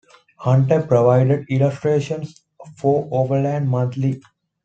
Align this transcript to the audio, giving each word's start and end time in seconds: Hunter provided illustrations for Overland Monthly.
Hunter 0.37 0.81
provided 0.81 1.45
illustrations 1.49 2.41
for 2.75 3.07
Overland 3.11 3.69
Monthly. 3.69 4.23